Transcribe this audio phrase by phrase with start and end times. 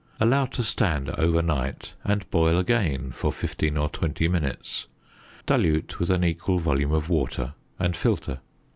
[0.19, 4.87] Allow to stand overnight and boil again for 15 or 20 minutes;
[5.45, 8.39] dilute with an equal volume of water, and filter.